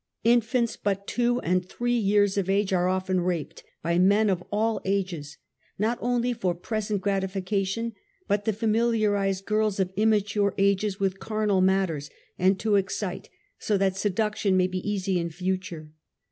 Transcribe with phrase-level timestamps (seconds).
[0.23, 4.81] Infants but two and three years of age are often raped, by men of all
[4.83, 5.37] ages,
[5.77, 7.93] not only for present grati fication,
[8.27, 12.09] but to familiarize girls of immature ages; with carnal matters,
[12.39, 13.29] and to excite,
[13.59, 15.91] so that seduction may be easy in future.